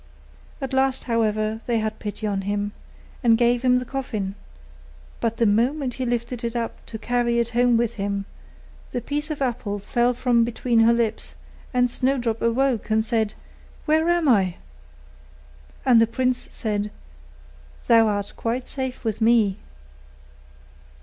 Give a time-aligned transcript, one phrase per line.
[0.59, 2.71] At last, however, they had pity on him,
[3.23, 4.33] and gave him the coffin;
[5.19, 8.25] but the moment he lifted it up to carry it home with him,
[8.93, 11.35] the piece of apple fell from between her lips,
[11.71, 13.35] and Snowdrop awoke, and said,
[13.85, 14.55] 'Where am I?'
[15.85, 16.89] And the prince said,
[17.85, 19.59] 'Thou art quite safe with me.